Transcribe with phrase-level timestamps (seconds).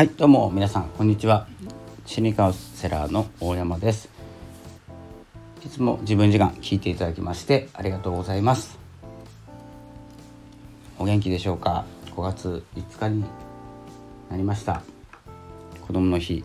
[0.00, 1.46] はいどうも皆さんこんにちは。
[2.06, 4.08] 心理カウンセラーの大山です。
[5.62, 8.78] いつも自分時間聞いていただきましてありがとうございます。
[10.98, 11.84] お元気でしょうか
[12.16, 13.26] ？5月5日に
[14.30, 14.80] なりました。
[15.86, 16.44] 子供の日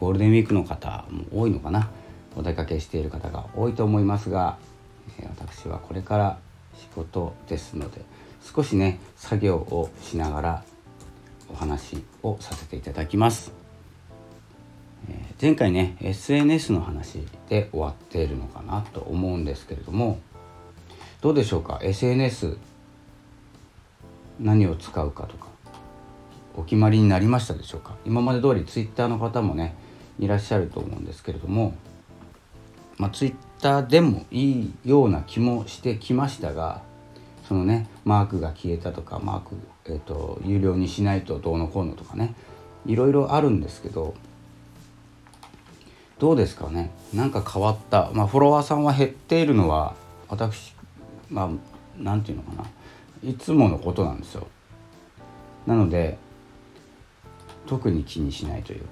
[0.00, 1.90] ゴールデンウィークの方も多いのかな？
[2.34, 4.58] お出かけしている方が多いと思いますが
[5.38, 6.38] 私はこれから
[6.76, 8.00] 仕事ですので
[8.42, 10.64] 少しね作業をしながら
[11.52, 13.52] お話をさせていただきます、
[15.08, 20.20] え、前回ね SNS の話で終わっているのかなと思うんですけれども
[21.20, 22.56] どうでしょうか？SNS
[24.38, 25.48] 何を使うかとか
[26.56, 27.96] お決まりになりましたでしょうか？
[28.06, 29.74] 今まで通り Twitter の方もね
[30.18, 31.74] いらっしゃると思うんですけれども
[32.96, 36.82] まあ Twitter でもいいような気もしてきましたが
[37.50, 42.36] そのねマークが消えたとかマーク、えーと、有料にしないとどうのこうのとかね
[42.86, 44.14] いろいろあるんですけど
[46.20, 48.12] どうですかねなんか変わった。
[48.14, 49.96] まあフォロワーさんは減っているのは
[50.28, 50.76] 私
[51.28, 51.48] まあ
[51.98, 54.46] 何て言うのかないつものことなんですよ。
[55.66, 56.18] なので
[57.66, 58.90] 特に気にしないというか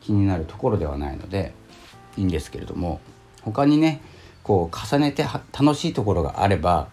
[0.00, 1.52] 気になるところではないので
[2.16, 3.02] いいんですけれども
[3.42, 4.00] 他にね
[4.48, 6.88] こう重ねて楽しいところがあれば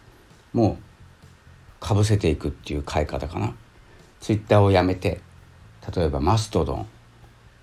[0.51, 3.55] もうかぶせていくっていう買い方かな。
[4.19, 5.21] ツイッターをやめて
[5.95, 6.87] 例えばマストドン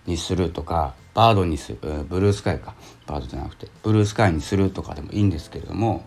[0.06, 2.74] にするとかバードにするブルースカイか
[3.06, 6.06] バードじゃなくてブルースカイにするとかでもいいんですけれども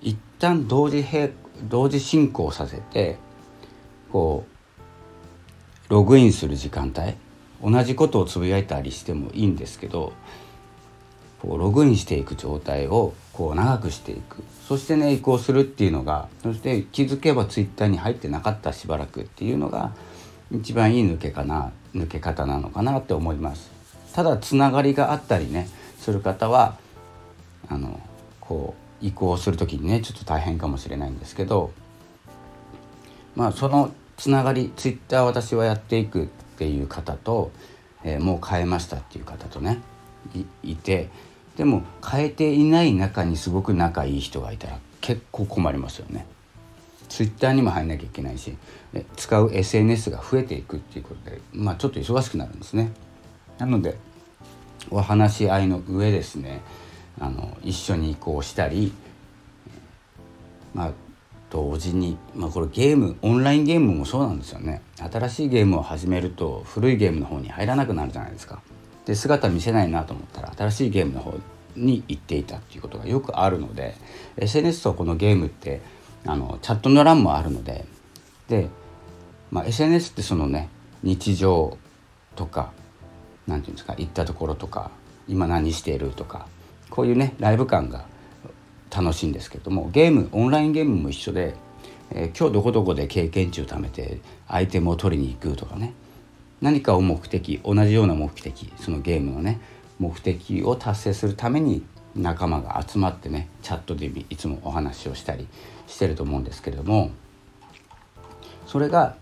[0.00, 1.32] 一旦同時並
[1.64, 3.18] 同時進行させて
[4.12, 4.44] こ
[5.88, 7.14] うログインする時間帯
[7.60, 10.12] 同じことをつぶやいたりしてもいいんですけど
[11.40, 14.42] こうログインしていく状態をこう長くしていく。
[14.68, 19.92] そしてね移行するっていうのがそして気づけばツイッターに入ってなかったしばらくっていうのが
[20.52, 23.70] 一番いい抜けかな抜け方なのかなって思います。
[24.12, 25.68] ただつながりがあったりね
[25.98, 26.76] する方は
[27.68, 28.00] あの
[28.40, 31.72] こう移行する時にねちょっと大変かもしれないんですけど
[33.34, 36.26] まあそのつながりツイッター私はやっていくっ
[36.58, 37.52] ていう方と、
[38.04, 39.78] えー、もう変えましたっていう方とね
[40.62, 41.08] いて
[41.60, 46.24] でも変えていない中にすごく仲いい人がいたら結構困りますよね。
[47.10, 48.56] ツイッターにも入んなきゃいけないし
[49.16, 52.92] 使う SNS が増えていくっていうことでまあちょっと忙しくなるんですね。
[53.58, 53.98] なので
[54.88, 56.62] お話し合いの上ですね
[57.20, 58.94] あの一緒に移行したり
[60.72, 60.92] まあ
[61.50, 68.62] 同時に、まあ、これゲームオンラインゲームもそうなんですよね新しいゲームを始めると古いゲームの方に入らなくなるじゃないですか。
[69.06, 71.34] で姿見せないなと思ったら新しいゲームの方
[71.76, 73.94] に行っていたっていうことがよくあるので
[74.36, 75.80] SNS とこのゲームって
[76.26, 77.84] あのチャットの欄もあるので
[78.48, 78.68] で、
[79.50, 80.68] まあ、SNS ってそのね
[81.02, 81.78] 日常
[82.36, 82.72] とか
[83.46, 84.90] 何て言うんですか行ったところとか
[85.28, 86.46] 今何しているとか
[86.90, 88.04] こういうねライブ感が
[88.94, 91.54] 楽しいんですけどもゲームオンラインゲームも一緒で、
[92.10, 95.94] えー、今日どこどこで経験値を貯めてアイテムを取りに行くとかね
[96.60, 99.60] 何かを目的同じような目的そのゲームのね
[99.98, 101.84] 目的を達成するために
[102.16, 105.46] 仲間が集まってねチャットでいつもお話をしたり
[105.86, 107.10] してると思うんですけれども
[108.66, 109.16] それが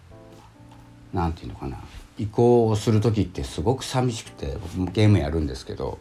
[1.12, 1.78] 何て言うのかな
[2.18, 5.98] 移行をする時ってすごく寂しくて僕もゲームやるんですけど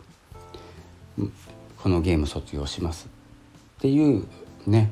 [1.81, 3.07] このゲーム卒業します
[3.77, 4.25] っていう
[4.65, 4.91] ね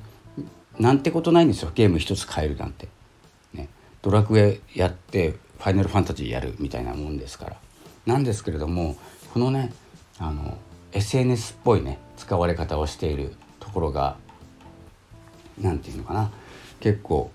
[0.80, 2.88] なんてことないんですよゲーム一つ変えるなんて。
[3.54, 3.70] ね、
[4.02, 7.58] ドラクエやってファイナルファンタジーやるみたいなもんですから。
[8.06, 8.96] なんですけれども
[9.34, 9.74] このね
[10.20, 10.58] あの
[10.92, 14.18] SNS っぽいね使われ方をしているところが
[15.60, 16.32] 何て言うのかな。
[16.80, 17.32] 結構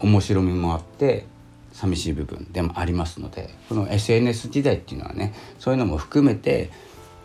[0.00, 1.26] 面白みもあって
[1.72, 6.70] 寂しい部分でもありますのでこの SNS 時代っていうのはねそういうのも含めて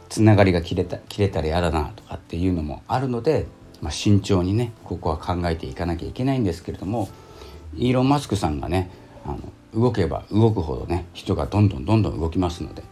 [0.10, 3.48] つながりが切れた切れたら嫌だなとかっていうのもあるので、
[3.82, 7.10] まあ、慎重にねここは考えていかなきゃいけないんですけれども
[7.76, 8.92] イーロン・マスクさんがね
[9.26, 9.40] あの
[9.74, 12.84] 動けば動くほどね人がどんどんどんどん動きますので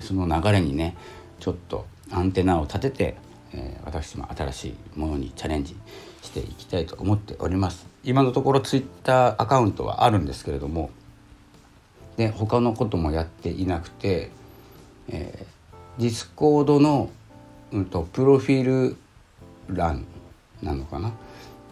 [0.00, 0.96] その流れにね
[1.40, 3.16] ちょっとアンテナを立てて、
[3.52, 5.76] えー、私も新しいものにチャレンジ
[6.22, 7.86] していきたいと思っております。
[8.04, 10.90] 今のところツイッターアカウントはあるんですけれども
[12.16, 14.30] で他のこともやっていなくて、
[15.08, 17.10] えー、ディスコードの、
[17.70, 18.96] うんと、プロフィール
[19.68, 20.04] 欄
[20.62, 21.12] なのかな？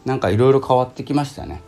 [0.05, 1.61] なんかいろいろ変わってきましたね。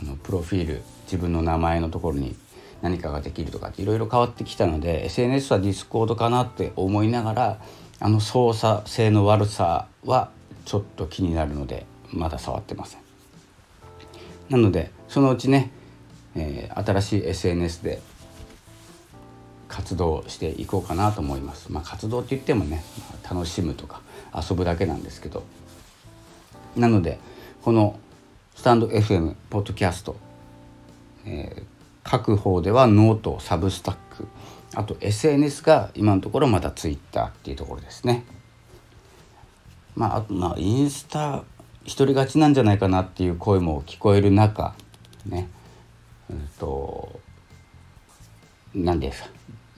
[0.00, 2.36] あのプロフィール自分の名前のところに
[2.82, 7.58] 何かができるとかっていろいろ変わってきたので SNS はディスコードかなって思いながら
[8.00, 10.30] あの操作性の悪さは
[10.64, 13.00] ちょっと気になるのでまだ触ってません。
[14.50, 15.70] なのでそのうちね
[16.36, 18.00] えー、新しい SNS で
[19.68, 21.72] 活動していこうかなと思います。
[21.72, 24.00] まあ、活動って言ってもね、まあ、楽しむとか
[24.34, 25.44] 遊ぶだけなんですけど
[26.76, 27.18] なので
[27.62, 27.98] この
[28.54, 30.16] スタンド FM ポッドキャスト、
[31.26, 31.62] えー、
[32.02, 34.28] 書く方ではノートサブスタック。
[34.74, 38.24] あと SNS が今のところまだ Twitter っていうところですね。
[39.96, 41.44] まあ、あとまあインスタ
[41.84, 44.74] 一人勝ちなんじゃないかなっていう声も聞こえる中
[45.26, 45.48] ね。
[46.30, 47.20] うんと
[48.74, 49.28] 何ですか。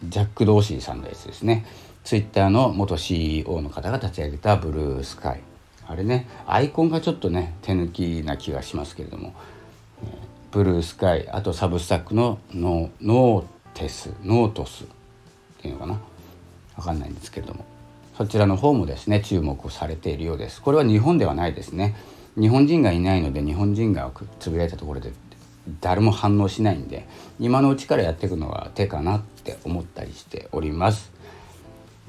[0.05, 1.67] ジャック・ドーシーさんのやつですね。
[2.05, 5.41] ツイッターの元 CEO の方が立ち上げたブルースカイ。
[5.87, 9.35] あれねアイコンがちょっとね手抜きな気がしますけれども、
[10.05, 10.07] え
[10.51, 13.45] ブルースカイあとサブスタックのノノー
[13.75, 14.87] テスノートスっ
[15.61, 16.01] ていうのかな。
[16.77, 17.65] 分かんないんですけれども。
[18.17, 20.63] そちらの方もですね注目されているようです。
[20.63, 21.95] これは日本ではないですね。
[22.39, 24.11] 日本人がいないので日本人が
[24.41, 25.13] つぶやいたところで
[25.81, 27.07] 誰も反応しないんで
[27.41, 31.13] 今のうちからやっていくのは手かなって思ったりしております。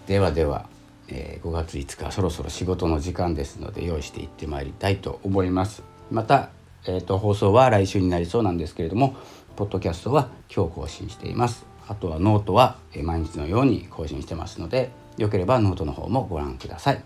[0.07, 0.67] ではでは、
[1.09, 5.83] えー、5月5日そろそろ仕事の時間ですので用意していってまいりたいと思います。
[6.11, 6.49] また、
[6.85, 9.15] えーと、放送は来週になりそうなんですけれども
[9.55, 11.65] ポッドキャストは今日更新しています。
[11.87, 17.01] あとはノートは毎日のように更新してますのでよければノートの方もご覧ください。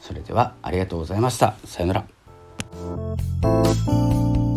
[0.00, 1.56] それではありがとうございました。
[1.64, 2.06] さような
[4.34, 4.47] ら。